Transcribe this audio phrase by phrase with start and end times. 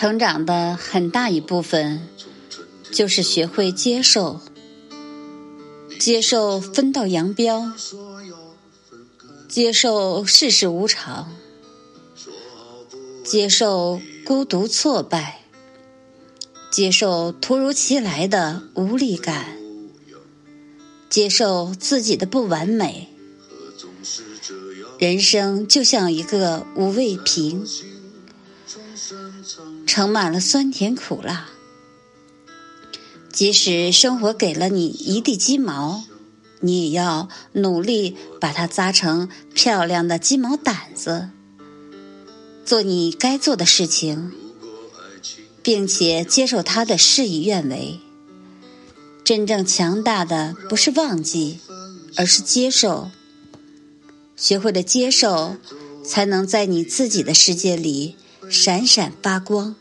[0.00, 2.08] 成长的很大一部分，
[2.90, 4.40] 就是学会接受，
[5.98, 7.74] 接受分道扬镳，
[9.46, 11.30] 接受世事无常，
[13.22, 15.42] 接受孤独挫败，
[16.70, 19.58] 接受突如其来的无力感，
[21.10, 23.08] 接受自己的不完美。
[24.98, 27.66] 人生就像一个五味瓶。
[29.86, 31.48] 盛满了酸甜苦辣，
[33.32, 36.04] 即使生活给了你一地鸡毛，
[36.60, 41.30] 你也要努力把它扎成漂亮的鸡毛掸子，
[42.64, 44.32] 做你该做的事情，
[45.62, 47.98] 并且接受它的事与愿违。
[49.24, 51.58] 真正强大的不是忘记，
[52.16, 53.10] 而是接受。
[54.36, 55.56] 学会了接受，
[56.04, 58.16] 才能在你自己的世界里
[58.50, 59.79] 闪闪发光。